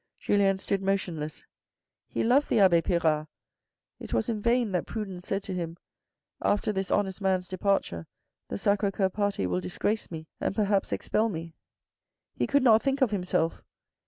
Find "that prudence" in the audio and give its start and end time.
4.71-5.27